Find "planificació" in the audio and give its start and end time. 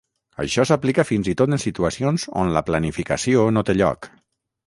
2.71-3.43